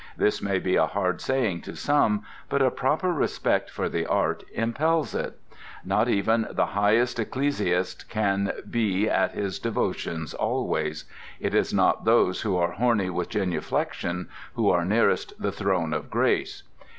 [0.17, 4.43] This may be a hard saying to some, but a proper respect for the art
[4.51, 5.39] impels it.
[5.85, 11.05] Not even the highest ecclesiast can be at his devotions always.
[11.39, 16.09] It is not those who are horny with genuflection who are nearest the Throne of
[16.09, 16.63] Grace.